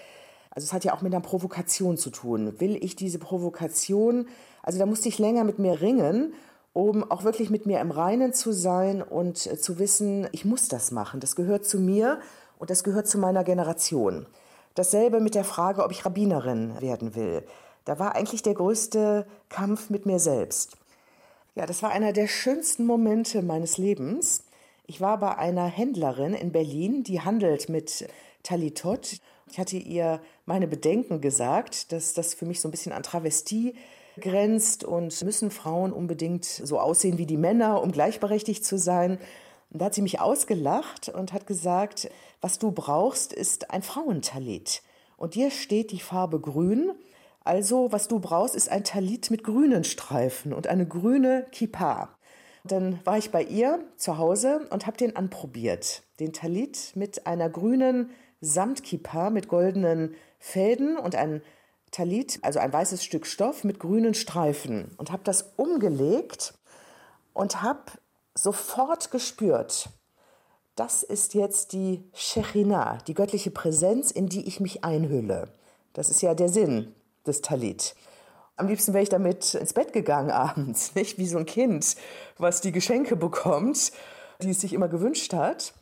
Also 0.51 0.65
es 0.65 0.73
hat 0.73 0.85
ja 0.85 0.95
auch 0.95 1.03
mit 1.03 1.13
einer 1.13 1.23
Provokation 1.23 1.97
zu 1.97 2.11
tun. 2.11 2.61
Will 2.61 2.77
ich 2.83 2.97
diese 2.97 3.19
Provokation? 3.19 4.27
Also 4.63 4.79
da 4.79 4.87
musste 4.87 5.09
ich 5.09 5.19
länger 5.19 5.45
mit 5.45 5.59
mir 5.59 5.81
ringen 5.81 6.33
um 6.79 7.11
auch 7.11 7.25
wirklich 7.25 7.51
mit 7.51 7.67
mir 7.67 7.81
im 7.81 7.91
Reinen 7.91 8.33
zu 8.33 8.53
sein 8.53 9.03
und 9.03 9.47
äh, 9.49 9.59
zu 9.59 9.81
wissen, 9.81 10.29
ich 10.31 10.45
muss 10.45 10.69
das 10.69 10.93
machen. 10.93 11.19
Das 11.19 11.35
gehört 11.35 11.65
zu 11.65 11.81
mir 11.81 12.21
und 12.59 12.71
das 12.71 12.85
gehört 12.85 13.09
zu 13.09 13.19
meiner 13.19 13.43
Generation. 13.43 14.27
Dasselbe 14.75 15.19
mit 15.19 15.35
der 15.35 15.43
Frage, 15.43 15.83
ob 15.83 15.91
ich 15.91 16.05
Rabbinerin 16.05 16.81
werden 16.81 17.17
will. 17.17 17.43
Da 17.85 17.99
war 17.99 18.15
eigentlich 18.15 18.43
der 18.43 18.55
größte 18.55 19.27
Kampf 19.49 19.91
mit 19.91 20.07
mir 20.07 20.21
selbst. 20.21 20.77
Ja, 21.57 21.67
das 21.67 21.83
war 21.83 21.91
einer 21.91 22.13
der 22.13 22.29
schönsten 22.29 22.87
Momente 22.87 23.43
meines 23.43 23.77
Lebens. 23.79 24.45
Ich 24.87 25.01
war 25.01 25.19
bei 25.19 25.37
einer 25.37 25.67
Händlerin 25.67 26.35
in 26.35 26.53
Berlin, 26.53 27.03
die 27.03 27.21
handelt 27.23 27.69
mit 27.69 28.07
Talitot. 28.45 29.17
Ich 29.51 29.59
hatte 29.59 29.77
ihr 29.77 30.21
meine 30.47 30.67
Bedenken 30.67 31.21
gesagt, 31.21 31.93
dass 31.93 32.13
das 32.15 32.35
für 32.35 32.47
mich 32.47 32.61
so 32.61 32.69
ein 32.69 32.71
bisschen 32.71 32.93
an 32.93 33.03
Travestie 33.03 33.75
grenzt 34.21 34.85
und 34.85 35.23
müssen 35.23 35.51
Frauen 35.51 35.93
unbedingt 35.93 36.45
so 36.45 36.79
aussehen 36.79 37.19
wie 37.19 37.27
die 37.27 37.37
Männer, 37.37 37.83
um 37.83 37.93
gleichberechtigt 37.93 38.65
zu 38.65 38.79
sein. 38.79 39.19
Und 39.71 39.81
da 39.81 39.87
hat 39.87 39.95
sie 39.95 40.03
mich 40.03 40.21
ausgelacht 40.21 41.09
und 41.09 41.33
hat 41.33 41.47
gesagt, 41.47 42.11
was 42.41 42.59
du 42.59 42.73
brauchst, 42.73 43.33
ist 43.33 43.71
ein 43.71 43.83
Frauentalit. 43.83 44.83
Und 45.17 45.35
dir 45.35 45.51
steht 45.51 45.91
die 45.91 46.01
Farbe 46.01 46.41
grün. 46.41 46.93
Also, 47.45 47.91
was 47.93 48.09
du 48.09 48.21
brauchst, 48.21 48.55
ist 48.55 48.71
ein 48.71 48.85
Talit 48.85 49.31
mit 49.31 49.43
grünen 49.43 49.85
Streifen 49.85 50.53
und 50.53 50.67
eine 50.67 50.87
grüne 50.87 51.47
Kippa. 51.51 52.11
Dann 52.65 53.01
war 53.05 53.19
ich 53.19 53.31
bei 53.31 53.43
ihr 53.43 53.81
zu 53.97 54.19
Hause 54.19 54.67
und 54.71 54.87
habe 54.87 54.97
den 54.97 55.17
anprobiert. 55.17 56.03
Den 56.21 56.33
Talit 56.33 56.93
mit 56.95 57.27
einer 57.27 57.49
grünen 57.49 58.11
Samtkippa 58.41 59.31
mit 59.31 59.49
goldenen 59.49 60.15
Fäden 60.39 60.97
und 60.97 61.15
ein 61.15 61.43
Talit, 61.91 62.39
also 62.43 62.59
ein 62.59 62.73
weißes 62.73 63.03
Stück 63.03 63.27
Stoff 63.27 63.65
mit 63.65 63.81
grünen 63.81 64.15
Streifen 64.15 64.95
und 64.99 65.11
habe 65.11 65.25
das 65.25 65.53
umgelegt 65.57 66.55
und 67.33 67.63
habe 67.63 67.93
sofort 68.35 69.11
gespürt, 69.11 69.89
das 70.79 71.03
ist 71.03 71.35
jetzt 71.35 71.73
die 71.73 72.05
Shechina, 72.15 72.99
die 73.09 73.15
göttliche 73.15 73.51
Präsenz, 73.51 74.13
in 74.13 74.29
die 74.29 74.47
ich 74.47 74.61
mich 74.61 74.85
einhülle. 74.85 75.53
Das 75.93 76.09
ist 76.09 76.23
ja 76.23 76.35
der 76.35 76.49
Sinn 76.49 76.95
des 77.27 77.43
Talit. 77.43 77.97
Am 78.55 78.69
liebsten 78.69 78.93
wäre 78.93 79.03
ich 79.03 79.09
damit 79.09 79.55
ins 79.55 79.73
Bett 79.73 79.93
gegangen 79.93 80.31
abends, 80.33 80.95
nicht 80.95 81.19
wie 81.19 81.27
so 81.27 81.39
ein 81.39 81.47
Kind, 81.47 81.97
was 82.37 82.61
die 82.61 82.71
Geschenke 82.71 83.17
bekommt, 83.17 83.91
die 84.41 84.51
es 84.51 84.61
sich 84.61 84.73
immer 84.73 84.87
gewünscht 84.87 85.33
hat. 85.33 85.75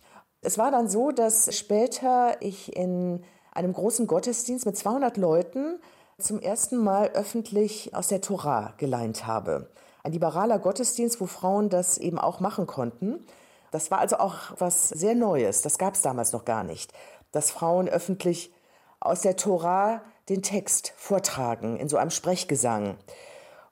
Es 0.42 0.58
war 0.58 0.70
dann 0.70 0.88
so, 0.88 1.10
dass 1.10 1.56
später 1.56 2.36
ich 2.40 2.76
in 2.76 3.24
einem 3.52 3.72
großen 3.72 4.06
Gottesdienst 4.06 4.66
mit 4.66 4.76
200 4.76 5.16
Leuten 5.16 5.80
zum 6.18 6.40
ersten 6.40 6.76
Mal 6.76 7.08
öffentlich 7.10 7.94
aus 7.94 8.08
der 8.08 8.20
Tora 8.20 8.74
geleint 8.78 9.26
habe. 9.26 9.70
Ein 10.02 10.12
liberaler 10.12 10.58
Gottesdienst, 10.58 11.20
wo 11.20 11.26
Frauen 11.26 11.68
das 11.68 11.98
eben 11.98 12.18
auch 12.18 12.40
machen 12.40 12.66
konnten. 12.66 13.26
Das 13.70 13.90
war 13.90 13.98
also 13.98 14.18
auch 14.18 14.52
was 14.58 14.88
sehr 14.88 15.14
Neues. 15.14 15.62
Das 15.62 15.78
gab 15.78 15.94
es 15.94 16.02
damals 16.02 16.32
noch 16.32 16.44
gar 16.44 16.64
nicht, 16.64 16.92
dass 17.32 17.50
Frauen 17.50 17.88
öffentlich 17.88 18.52
aus 19.00 19.22
der 19.22 19.36
Tora 19.36 20.02
den 20.28 20.42
Text 20.42 20.92
vortragen 20.96 21.76
in 21.76 21.88
so 21.88 21.96
einem 21.96 22.10
Sprechgesang. 22.10 22.96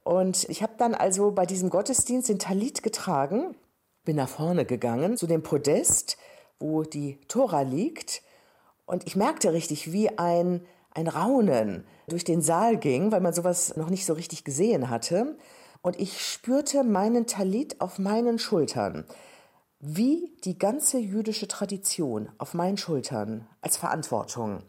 Und 0.03 0.49
ich 0.51 0.63
habe 0.63 0.75
dann 0.77 0.95
also 0.95 1.31
bei 1.31 1.47
diesem 1.47 1.71
Gottesdienst 1.71 2.29
den 2.29 2.39
Talit 2.39 2.83
getragen, 2.83 3.57
bin 4.05 4.17
nach 4.17 4.29
vorne 4.29 4.67
gegangen 4.67 5.17
zu 5.17 5.27
dem 5.27 5.43
Podest, 5.43 6.19
wo 6.59 6.83
die 6.83 7.19
Tora 7.29 7.63
liegt. 7.63 8.23
Und 8.87 9.07
ich 9.07 9.17
merkte 9.17 9.53
richtig, 9.53 9.93
wie 9.93 10.19
ein 10.19 10.67
ein 10.95 11.09
Raunen 11.09 11.85
durch 12.09 12.25
den 12.25 12.41
Saal 12.41 12.77
ging, 12.79 13.13
weil 13.13 13.21
man 13.21 13.35
sowas 13.35 13.77
noch 13.77 13.91
nicht 13.91 14.07
so 14.07 14.15
richtig 14.15 14.45
gesehen 14.45 14.89
hatte. 14.89 15.37
Und 15.83 16.01
ich 16.01 16.25
spürte 16.25 16.85
meinen 16.85 17.27
Talit 17.27 17.81
auf 17.81 17.99
meinen 17.99 18.39
Schultern, 18.39 19.05
wie 19.81 20.33
die 20.45 20.57
ganze 20.57 20.99
jüdische 20.99 21.49
Tradition 21.49 22.31
auf 22.39 22.55
meinen 22.55 22.79
Schultern 22.79 23.47
als 23.61 23.77
Verantwortung. 23.77 24.63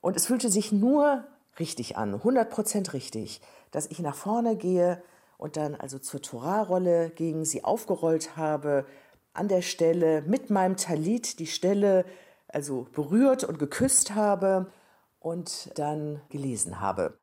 Und 0.00 0.16
es 0.16 0.26
fühlte 0.26 0.48
sich 0.48 0.72
nur 0.72 1.24
richtig 1.58 1.98
an, 1.98 2.14
100% 2.14 2.94
richtig, 2.94 3.42
dass 3.70 3.86
ich 3.86 3.98
nach 3.98 4.14
vorne 4.14 4.56
gehe 4.56 5.02
und 5.36 5.56
dann 5.56 5.74
also 5.74 5.98
zur 5.98 6.22
Torahrolle 6.22 7.10
ging, 7.10 7.44
sie 7.44 7.64
aufgerollt 7.64 8.36
habe, 8.36 8.86
an 9.32 9.48
der 9.48 9.62
Stelle 9.62 10.22
mit 10.22 10.50
meinem 10.50 10.76
Talit 10.76 11.38
die 11.38 11.46
Stelle 11.46 12.04
also 12.48 12.86
berührt 12.92 13.44
und 13.44 13.58
geküsst 13.58 14.14
habe 14.14 14.72
und 15.18 15.70
dann 15.78 16.20
gelesen 16.30 16.80
habe. 16.80 17.18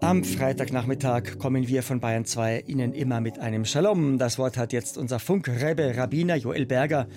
Am 0.00 0.24
Freitagnachmittag 0.24 1.38
kommen 1.38 1.68
wir 1.68 1.82
von 1.82 2.00
Bayern 2.00 2.24
2 2.24 2.60
Ihnen 2.66 2.94
immer 2.94 3.20
mit 3.20 3.40
einem 3.40 3.66
Shalom. 3.66 4.16
Das 4.16 4.38
Wort 4.38 4.56
hat 4.56 4.72
jetzt 4.72 4.96
unser 4.96 5.18
Funkrebbe 5.18 5.96
Rabbiner 5.96 6.36
Joel 6.36 6.64
Berger. 6.64 7.08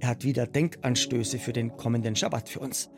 Er 0.00 0.08
hat 0.08 0.24
wieder 0.24 0.46
Denkanstöße 0.46 1.38
für 1.38 1.54
den 1.54 1.76
kommenden 1.78 2.16
Schabbat 2.16 2.50
für 2.50 2.60
uns. 2.60 2.90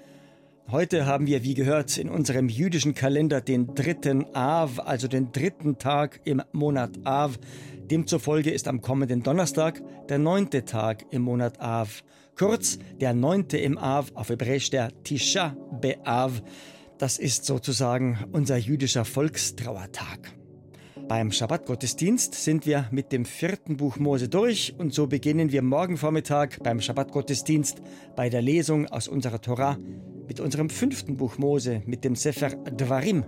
Heute 0.69 1.07
haben 1.07 1.29
wir, 1.29 1.45
wie 1.45 1.55
gehört, 1.55 1.97
in 1.97 2.09
unserem 2.09 2.49
jüdischen 2.49 2.93
Kalender 2.93 3.41
den 3.41 3.73
dritten 3.77 4.35
Av, 4.35 4.81
also 4.81 5.07
den 5.07 5.31
dritten 5.31 5.79
Tag 5.79 6.21
im 6.25 6.43
Monat 6.51 6.91
Av. 7.05 7.39
Demzufolge 7.89 8.51
ist 8.51 8.67
am 8.67 8.83
kommenden 8.83 9.23
Donnerstag 9.23 9.81
der 10.09 10.19
neunte 10.19 10.65
Tag 10.65 11.05
im 11.13 11.23
Monat 11.23 11.61
Av. 11.61 12.03
Kurz, 12.37 12.81
der 13.01 13.15
neunte 13.15 13.59
im 13.59 13.79
Av, 13.79 14.11
auf 14.15 14.29
Hebräisch 14.29 14.71
der 14.71 14.91
Tisha 15.05 15.57
Be'av. 15.81 16.43
Das 16.99 17.19
ist 17.19 17.45
sozusagen 17.45 18.19
unser 18.33 18.57
jüdischer 18.57 19.05
Volkstrauertag. 19.05 20.33
Beim 21.07 21.31
Schabbatgottesdienst 21.31 22.35
sind 22.35 22.67
wir 22.67 22.89
mit 22.91 23.13
dem 23.13 23.25
vierten 23.25 23.77
Buch 23.77 23.99
Mose 23.99 24.29
durch 24.29 24.75
und 24.77 24.93
so 24.93 25.07
beginnen 25.07 25.53
wir 25.53 25.63
morgen 25.63 25.97
Vormittag 25.97 26.61
beim 26.65 26.81
Schabbatgottesdienst 26.81 27.81
bei 28.17 28.29
der 28.29 28.43
Lesung 28.43 28.89
aus 28.89 29.07
unserer 29.07 29.41
Torah 29.41 29.79
mit 30.27 30.41
unserem 30.41 30.71
fünften 30.71 31.17
Buch 31.17 31.39
Mose, 31.39 31.83
mit 31.87 32.05
dem 32.05 32.17
Sefer 32.17 32.51
Dvarim. 32.51 33.25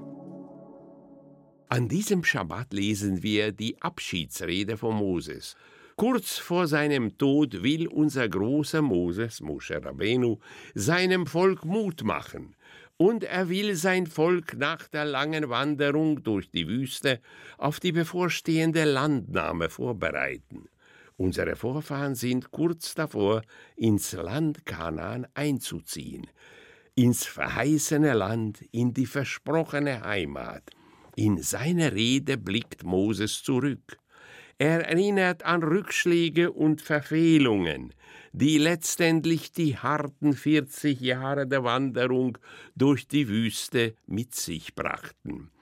An 1.68 1.88
diesem 1.88 2.24
Schabbat 2.24 2.72
lesen 2.72 3.22
wir 3.22 3.52
die 3.52 3.80
Abschiedsrede 3.80 4.76
von 4.76 4.96
Moses. 4.96 5.54
Kurz 5.96 6.38
vor 6.38 6.66
seinem 6.66 7.18
Tod 7.18 7.62
will 7.62 7.88
unser 7.88 8.28
großer 8.28 8.82
Moses, 8.82 9.40
Moshe 9.40 9.84
Rabenu, 9.84 10.38
seinem 10.74 11.26
Volk 11.26 11.64
Mut 11.64 12.04
machen. 12.04 12.54
Und 12.96 13.24
er 13.24 13.48
will 13.48 13.74
sein 13.74 14.06
Volk 14.06 14.56
nach 14.56 14.88
der 14.88 15.04
langen 15.04 15.50
Wanderung 15.50 16.22
durch 16.22 16.50
die 16.50 16.68
Wüste 16.68 17.20
auf 17.58 17.80
die 17.80 17.92
bevorstehende 17.92 18.84
Landnahme 18.84 19.68
vorbereiten. 19.68 20.68
Unsere 21.16 21.56
Vorfahren 21.56 22.14
sind 22.14 22.52
kurz 22.52 22.94
davor, 22.94 23.42
ins 23.76 24.12
Land 24.12 24.64
Kanaan 24.64 25.26
einzuziehen, 25.34 26.28
ins 26.98 27.24
verheißene 27.24 28.12
Land, 28.12 28.60
in 28.72 28.92
die 28.92 29.06
versprochene 29.06 30.02
Heimat. 30.02 30.64
In 31.14 31.40
seine 31.40 31.92
Rede 31.92 32.36
blickt 32.36 32.82
Moses 32.82 33.44
zurück. 33.44 33.98
Er 34.58 34.84
erinnert 34.84 35.44
an 35.44 35.62
Rückschläge 35.62 36.50
und 36.50 36.82
Verfehlungen, 36.82 37.94
die 38.32 38.58
letztendlich 38.58 39.52
die 39.52 39.76
harten 39.76 40.32
40 40.32 41.00
Jahre 41.00 41.46
der 41.46 41.62
Wanderung 41.62 42.36
durch 42.74 43.06
die 43.06 43.28
Wüste 43.28 43.94
mit 44.08 44.34
sich 44.34 44.74
brachten. 44.74 45.52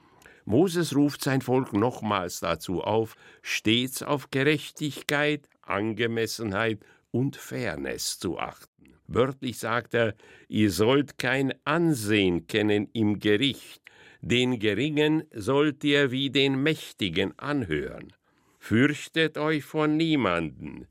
Moses 0.46 0.96
ruft 0.96 1.22
sein 1.22 1.42
Volk 1.42 1.74
nochmals 1.74 2.40
dazu 2.40 2.80
auf, 2.80 3.14
stets 3.42 4.02
auf 4.02 4.30
Gerechtigkeit, 4.30 5.50
Angemessenheit 5.60 6.80
und 7.10 7.36
Fairness 7.36 8.18
zu 8.18 8.38
achten. 8.38 8.75
Wörtlich 9.08 9.58
sagt 9.58 9.94
er, 9.94 10.14
ihr 10.48 10.70
sollt 10.70 11.18
kein 11.18 11.54
Ansehen 11.64 12.46
kennen 12.46 12.88
im 12.92 13.18
Gericht, 13.18 13.82
den 14.20 14.58
Geringen 14.58 15.24
sollt 15.32 15.84
ihr 15.84 16.10
wie 16.10 16.30
den 16.30 16.62
Mächtigen 16.62 17.38
anhören. 17.38 18.12
Fürchtet 18.58 19.38
euch 19.38 19.62
vor 19.64 19.86
niemanden, 19.86 20.88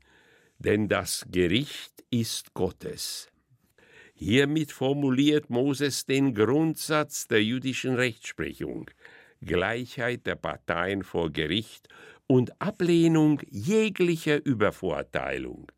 denn 0.58 0.88
das 0.88 1.26
Gericht 1.30 2.04
ist 2.10 2.54
Gottes. 2.54 3.28
Hiermit 4.14 4.72
formuliert 4.72 5.50
Moses 5.50 6.06
den 6.06 6.34
Grundsatz 6.34 7.28
der 7.28 7.44
jüdischen 7.44 7.96
Rechtsprechung. 7.96 8.90
Gleichheit 9.42 10.26
der 10.26 10.36
Parteien 10.36 11.02
vor 11.02 11.30
Gericht 11.30 11.88
und 12.26 12.58
Ablehnung 12.62 13.42
jeglicher 13.50 14.42
Übervorteilung. 14.44 15.70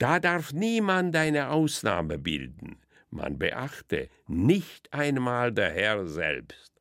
Da 0.00 0.18
darf 0.18 0.54
niemand 0.54 1.14
eine 1.14 1.50
Ausnahme 1.50 2.16
bilden. 2.16 2.78
Man 3.10 3.38
beachte 3.38 4.08
nicht 4.26 4.90
einmal 4.94 5.52
der 5.52 5.72
Herr 5.72 6.06
selbst. 6.06 6.72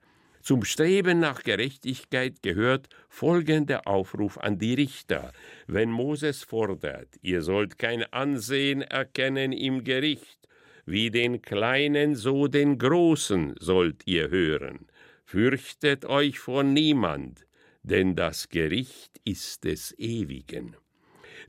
Zum 0.41 0.63
Streben 0.63 1.19
nach 1.19 1.43
Gerechtigkeit 1.43 2.41
gehört 2.41 2.87
folgender 3.09 3.85
Aufruf 3.87 4.37
an 4.37 4.57
die 4.57 4.73
Richter. 4.73 5.33
Wenn 5.67 5.91
Moses 5.91 6.43
fordert, 6.43 7.09
ihr 7.21 7.41
sollt 7.41 7.77
kein 7.77 8.03
Ansehen 8.13 8.83
erkennen 8.83 9.51
im 9.51 9.83
Gericht, 9.83 10.47
wie 10.85 11.11
den 11.11 11.41
Kleinen, 11.41 12.15
so 12.15 12.47
den 12.47 12.77
Großen 12.77 13.55
sollt 13.59 14.07
ihr 14.07 14.29
hören. 14.29 14.87
Fürchtet 15.25 16.05
euch 16.05 16.39
vor 16.39 16.63
niemand, 16.63 17.45
denn 17.83 18.15
das 18.15 18.47
Gericht 18.47 19.19
ist 19.25 19.65
des 19.65 19.93
Ewigen. 19.99 20.77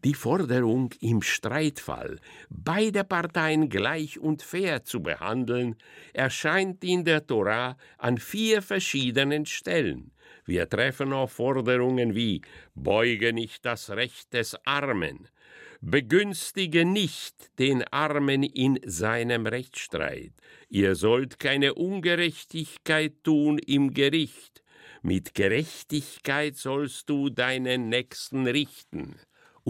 Die 0.02 0.14
Forderung, 0.14 0.94
im 1.00 1.20
Streitfall 1.20 2.20
beide 2.48 3.04
Parteien 3.04 3.68
gleich 3.68 4.18
und 4.18 4.42
fair 4.42 4.82
zu 4.82 5.02
behandeln, 5.02 5.76
erscheint 6.14 6.82
in 6.84 7.04
der 7.04 7.26
Tora 7.26 7.76
an 7.98 8.16
vier 8.16 8.62
verschiedenen 8.62 9.44
Stellen. 9.44 10.12
Wir 10.46 10.66
treffen 10.68 11.12
auf 11.12 11.32
Forderungen 11.32 12.14
wie 12.14 12.40
Beuge 12.74 13.34
nicht 13.34 13.66
das 13.66 13.90
Recht 13.90 14.32
des 14.32 14.56
Armen, 14.64 15.28
begünstige 15.82 16.86
nicht 16.86 17.58
den 17.58 17.84
Armen 17.88 18.42
in 18.42 18.80
seinem 18.84 19.46
Rechtsstreit. 19.46 20.32
Ihr 20.70 20.94
sollt 20.94 21.38
keine 21.38 21.74
Ungerechtigkeit 21.74 23.22
tun 23.22 23.58
im 23.58 23.92
Gericht. 23.92 24.62
Mit 25.02 25.34
Gerechtigkeit 25.34 26.56
sollst 26.56 27.10
du 27.10 27.28
deinen 27.28 27.90
Nächsten 27.90 28.46
richten. 28.46 29.16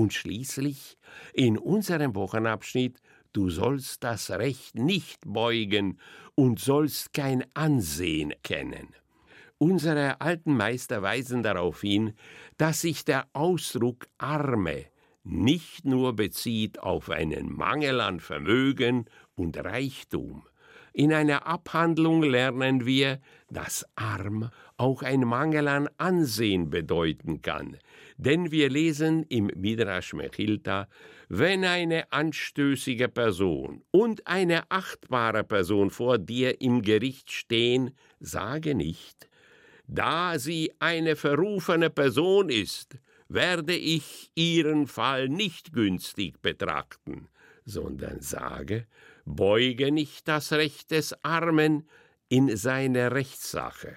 Und 0.01 0.15
schließlich 0.15 0.97
in 1.35 1.59
unserem 1.59 2.15
Wochenabschnitt 2.15 3.03
Du 3.35 3.51
sollst 3.51 4.03
das 4.03 4.31
Recht 4.31 4.75
nicht 4.75 5.21
beugen 5.27 5.99
und 6.35 6.59
sollst 6.59 7.13
kein 7.13 7.45
Ansehen 7.53 8.33
kennen. 8.43 8.95
Unsere 9.59 10.23
alten 10.23 10.57
Meister 10.57 11.03
weisen 11.03 11.43
darauf 11.43 11.83
hin, 11.83 12.15
dass 12.57 12.81
sich 12.81 13.05
der 13.05 13.27
Ausdruck 13.35 14.07
Arme 14.17 14.87
nicht 15.23 15.85
nur 15.85 16.17
bezieht 16.17 16.79
auf 16.79 17.11
einen 17.11 17.55
Mangel 17.55 18.01
an 18.01 18.21
Vermögen 18.21 19.05
und 19.35 19.59
Reichtum. 19.59 20.45
In 20.93 21.13
einer 21.13 21.47
Abhandlung 21.47 22.23
lernen 22.23 22.85
wir, 22.85 23.21
dass 23.49 23.87
arm 23.95 24.51
auch 24.77 25.03
ein 25.03 25.21
Mangel 25.21 25.69
an 25.69 25.89
Ansehen 25.99 26.71
bedeuten 26.71 27.43
kann. 27.43 27.77
Denn 28.23 28.51
wir 28.51 28.69
lesen 28.69 29.25
im 29.31 29.51
Midrash 29.57 30.13
Mechilta, 30.13 30.89
wenn 31.31 31.65
eine 31.65 32.13
anstößige 32.13 33.09
Person 33.09 33.83
und 33.93 34.27
eine 34.27 34.71
achtbare 34.71 35.43
Person 35.43 35.89
vor 35.89 36.19
dir 36.19 36.61
im 36.61 36.83
Gericht 36.83 37.33
stehen, 37.33 37.97
sage 38.19 38.75
nicht, 38.75 39.31
da 39.87 40.39
sie 40.39 40.71
eine 40.81 41.17
verrufene 41.17 41.89
Person 41.89 42.51
ist, 42.51 42.99
werde 43.29 43.75
ich 43.75 44.31
ihren 44.35 44.87
Fall 44.87 45.31
nicht 45.31 45.73
günstig 45.73 46.43
betrachten, 46.43 47.29
sondern 47.65 48.21
sage, 48.21 48.87
beuge 49.25 49.93
nicht 49.93 50.29
das 50.29 50.53
Recht 50.53 50.91
des 50.91 51.15
Armen 51.25 51.89
in 52.29 52.55
seine 52.55 53.13
Rechtssache. 53.13 53.97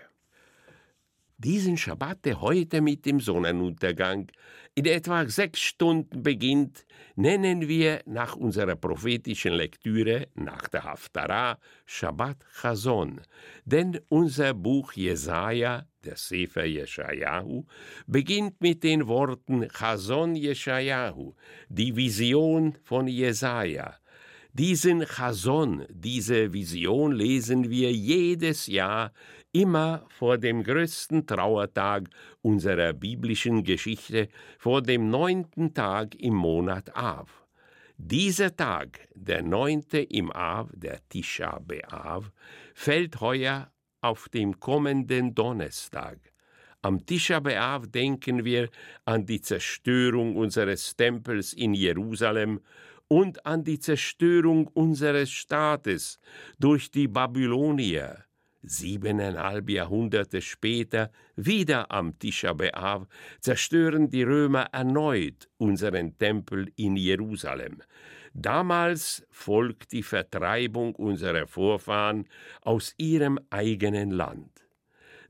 Diesen 1.37 1.77
Schabbat, 1.77 2.25
der 2.25 2.41
heute 2.41 2.81
mit 2.81 3.05
dem 3.05 3.19
Sonnenuntergang 3.19 4.31
in 4.75 4.85
etwa 4.85 5.27
sechs 5.27 5.61
Stunden 5.61 6.23
beginnt, 6.23 6.85
nennen 7.15 7.67
wir 7.67 8.01
nach 8.05 8.35
unserer 8.35 8.75
prophetischen 8.75 9.53
Lektüre, 9.53 10.27
nach 10.35 10.67
der 10.67 10.83
Haftarah, 10.83 11.57
Shabbat 11.85 12.37
Chazon. 12.61 13.21
Denn 13.65 13.99
unser 14.09 14.53
Buch 14.53 14.93
Jesaja, 14.93 15.85
der 16.03 16.17
Sefer 16.17 16.65
Jeschajahu, 16.65 17.65
beginnt 18.07 18.61
mit 18.61 18.83
den 18.83 19.07
Worten 19.07 19.67
Chazon 19.69 20.35
Jeschajahu, 20.35 21.33
die 21.67 21.95
Vision 21.95 22.77
von 22.83 23.07
Jesaja. 23.07 23.95
Diesen 24.55 25.03
Chazon, 25.07 25.83
diese 25.89 26.53
Vision 26.53 27.11
lesen 27.11 27.71
wir 27.71 27.91
jedes 27.91 28.67
Jahr 28.67 29.11
immer 29.51 30.05
vor 30.09 30.37
dem 30.37 30.61
größten 30.61 31.25
Trauertag 31.25 32.07
unserer 32.43 32.93
biblischen 32.93 33.63
Geschichte, 33.63 34.29
vor 34.59 34.83
dem 34.83 35.09
neunten 35.09 35.73
Tag 35.73 36.13
im 36.13 36.35
Monat 36.35 36.95
Av. 36.95 37.47
Dieser 37.97 38.55
Tag, 38.55 39.07
der 39.15 39.41
neunte 39.41 39.97
im 39.97 40.31
Av, 40.31 40.69
der 40.75 40.99
Tisha 41.09 41.57
B'Av, 41.57 42.25
fällt 42.75 43.21
heuer 43.21 43.71
auf 44.01 44.29
dem 44.29 44.59
kommenden 44.59 45.33
Donnerstag. 45.33 46.19
Am 46.83 47.03
Tisha 47.03 47.39
B'Av 47.39 47.87
denken 47.87 48.45
wir 48.45 48.69
an 49.05 49.25
die 49.25 49.41
Zerstörung 49.41 50.35
unseres 50.35 50.95
Tempels 50.95 51.53
in 51.53 51.73
Jerusalem 51.73 52.59
und 53.13 53.45
an 53.45 53.63
die 53.63 53.77
Zerstörung 53.77 54.65
unseres 54.73 55.29
Staates 55.29 56.19
durch 56.57 56.89
die 56.89 57.07
Babylonier 57.07 58.25
Siebeneinhalb 58.63 59.69
Jahrhunderte 59.69 60.41
später, 60.41 61.11
wieder 61.35 61.91
am 61.91 62.17
Tisha 62.17 62.53
B'Av, 62.53 63.05
zerstören 63.39 64.09
die 64.09 64.23
Römer 64.23 64.67
erneut 64.71 65.49
unseren 65.57 66.17
Tempel 66.17 66.71
in 66.77 66.95
Jerusalem. 66.95 67.83
Damals 68.33 69.27
folgt 69.29 69.91
die 69.91 70.01
Vertreibung 70.01 70.95
unserer 70.95 71.45
Vorfahren 71.45 72.25
aus 72.61 72.95
ihrem 72.97 73.37
eigenen 73.49 74.11
Land. 74.11 74.65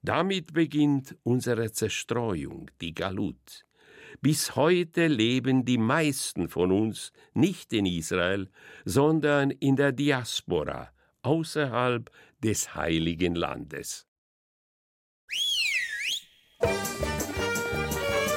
Damit 0.04 0.54
beginnt 0.54 1.17
unsere 1.24 1.72
Zerstreuung, 1.72 2.69
die 2.82 2.93
Galut. 2.93 3.65
Bis 4.21 4.56
heute 4.56 5.08
leben 5.08 5.65
die 5.65 5.78
meisten 5.78 6.47
von 6.47 6.71
uns 6.71 7.12
nicht 7.34 7.73
in 7.73 7.86
Israel, 7.86 8.49
sondern 8.86 9.52
in 9.52 9.76
der 9.76 9.91
Diaspora, 9.91 10.91
außerhalb 11.21 12.10
des 12.43 12.76
heiligen 12.76 13.36
Landes. 13.36 14.08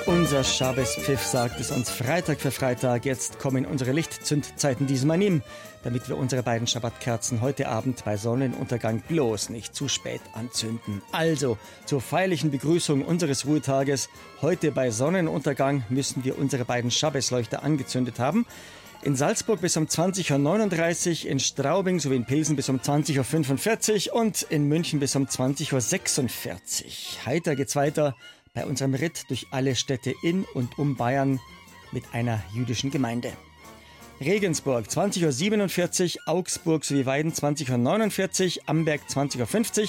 Unser 0.06 0.44
Schabespfiff 0.44 1.20
sagt 1.20 1.58
es 1.58 1.72
uns 1.72 1.90
Freitag 1.90 2.40
für 2.40 2.52
Freitag. 2.52 3.04
Jetzt 3.04 3.40
kommen 3.40 3.66
unsere 3.66 3.90
Lichtzündzeiten 3.90 4.86
diesmal 4.86 5.18
nimm, 5.18 5.42
damit 5.82 6.08
wir 6.08 6.16
unsere 6.16 6.44
beiden 6.44 6.68
Schabbatkerzen 6.68 7.40
heute 7.40 7.66
Abend 7.66 8.04
bei 8.04 8.16
Sonnenuntergang 8.16 9.00
bloß 9.00 9.48
nicht 9.48 9.74
zu 9.74 9.88
spät 9.88 10.20
anzünden. 10.32 11.02
Also, 11.10 11.58
zur 11.86 12.00
feierlichen 12.00 12.52
Begrüßung 12.52 13.04
unseres 13.04 13.46
Ruhetages, 13.46 14.08
heute 14.42 14.70
bei 14.70 14.92
Sonnenuntergang 14.92 15.82
müssen 15.88 16.24
wir 16.24 16.38
unsere 16.38 16.64
beiden 16.64 16.92
Schabbesleuchter 16.92 17.64
angezündet 17.64 18.20
haben. 18.20 18.46
In 19.02 19.16
Salzburg 19.16 19.60
bis 19.60 19.76
um 19.76 19.86
20.39 19.86 21.24
Uhr, 21.24 21.30
in 21.32 21.40
Straubing 21.40 21.98
sowie 21.98 22.16
in 22.16 22.26
Pilsen 22.26 22.54
bis 22.54 22.68
um 22.68 22.78
20.45 22.78 24.10
Uhr 24.10 24.14
und 24.14 24.42
in 24.42 24.68
München 24.68 25.00
bis 25.00 25.16
um 25.16 25.26
20.46 25.26 26.84
Uhr. 26.84 27.26
Heiter 27.26 27.56
geht's 27.56 27.74
weiter 27.74 28.14
bei 28.56 28.64
unserem 28.64 28.94
Ritt 28.94 29.28
durch 29.28 29.46
alle 29.50 29.76
Städte 29.76 30.14
in 30.22 30.44
und 30.54 30.78
um 30.78 30.96
Bayern 30.96 31.38
mit 31.92 32.04
einer 32.12 32.42
jüdischen 32.54 32.90
Gemeinde. 32.90 33.32
Regensburg 34.18 34.86
20.47 34.86 36.16
Uhr, 36.16 36.22
Augsburg 36.26 36.84
sowie 36.84 37.04
Weiden 37.04 37.32
20.49 37.32 38.56
Uhr, 38.56 38.62
Amberg 38.66 39.02
20.50 39.08 39.82
Uhr, 39.82 39.88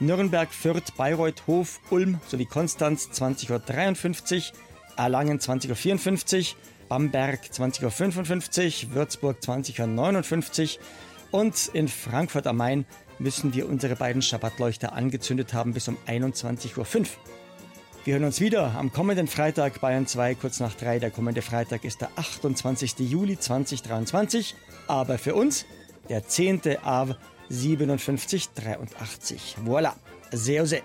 Nürnberg, 0.00 0.52
Fürth, 0.52 0.96
Bayreuth, 0.96 1.46
Hof, 1.46 1.80
Ulm 1.90 2.18
sowie 2.26 2.46
Konstanz 2.46 3.10
20.53 3.12 4.52
Uhr, 4.52 4.58
Erlangen 4.96 5.38
20.54 5.38 6.38
Uhr, 6.38 6.56
Bamberg 6.88 7.40
20.55 7.52 8.86
Uhr, 8.86 8.94
Würzburg 8.94 9.36
20.59 9.42 10.78
Uhr 10.78 11.40
und 11.40 11.70
in 11.74 11.88
Frankfurt 11.88 12.46
am 12.46 12.56
Main 12.56 12.86
müssen 13.18 13.52
wir 13.52 13.68
unsere 13.68 13.96
beiden 13.96 14.22
Schabbatleuchter 14.22 14.94
angezündet 14.94 15.52
haben 15.52 15.74
bis 15.74 15.88
um 15.88 15.98
21.05 16.06 16.78
Uhr. 16.78 17.06
Wir 18.08 18.14
hören 18.14 18.24
uns 18.24 18.40
wieder 18.40 18.74
am 18.74 18.90
kommenden 18.90 19.26
Freitag 19.26 19.82
Bayern 19.82 20.06
2 20.06 20.36
kurz 20.36 20.60
nach 20.60 20.72
3. 20.72 20.98
Der 20.98 21.10
kommende 21.10 21.42
Freitag 21.42 21.84
ist 21.84 22.00
der 22.00 22.08
28. 22.16 23.00
Juli 23.00 23.38
2023, 23.38 24.54
aber 24.86 25.18
für 25.18 25.34
uns 25.34 25.66
der 26.08 26.26
10. 26.26 26.78
Av 26.82 27.14
5783. 27.50 29.56
Voilà, 29.62 29.92
sehr, 30.32 30.64
sehr. 30.64 30.80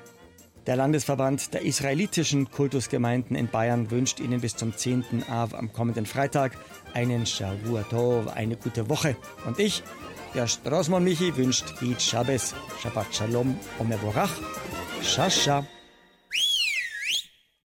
Der 0.67 0.75
Landesverband 0.75 1.53
der 1.53 1.61
israelitischen 1.61 2.51
Kultusgemeinden 2.51 3.37
in 3.37 3.47
Bayern 3.47 3.89
wünscht 3.89 4.19
Ihnen 4.19 4.41
bis 4.41 4.57
zum 4.57 4.75
10. 4.75 5.23
Av 5.29 5.53
am 5.53 5.71
kommenden 5.71 6.05
Freitag 6.05 6.57
einen 6.93 7.25
Shavua 7.25 7.83
Tov, 7.83 8.35
eine 8.35 8.57
gute 8.57 8.89
Woche. 8.89 9.15
Und 9.45 9.59
ich, 9.59 9.81
der 10.35 10.47
Straßmann 10.47 11.05
Michi, 11.05 11.37
wünscht 11.37 11.73
Eid 11.81 12.01
Shabbos, 12.01 12.53
Shabbat 12.81 13.15
Shalom, 13.15 13.57
Omevorach, 13.79 14.31
Shasha. 15.01 15.65